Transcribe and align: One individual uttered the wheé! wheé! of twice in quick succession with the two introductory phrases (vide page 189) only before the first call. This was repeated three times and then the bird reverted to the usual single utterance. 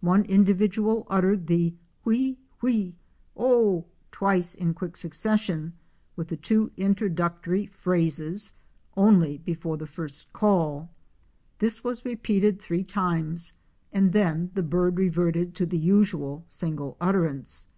One 0.00 0.24
individual 0.24 1.06
uttered 1.08 1.46
the 1.46 1.76
wheé! 2.04 2.38
wheé! 2.60 2.94
of 3.36 3.84
twice 4.10 4.52
in 4.56 4.74
quick 4.74 4.96
succession 4.96 5.74
with 6.16 6.26
the 6.26 6.36
two 6.36 6.72
introductory 6.76 7.66
phrases 7.66 8.54
(vide 8.96 8.96
page 8.96 8.96
189) 8.96 9.14
only 9.14 9.38
before 9.38 9.76
the 9.76 9.86
first 9.86 10.32
call. 10.32 10.90
This 11.60 11.84
was 11.84 12.04
repeated 12.04 12.58
three 12.60 12.82
times 12.82 13.52
and 13.92 14.12
then 14.12 14.50
the 14.54 14.64
bird 14.64 14.98
reverted 14.98 15.54
to 15.54 15.66
the 15.66 15.78
usual 15.78 16.42
single 16.48 16.96
utterance. 17.00 17.68